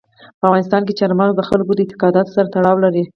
[0.39, 3.03] په افغانستان کې چار مغز د خلکو د اعتقاداتو سره تړاو لري.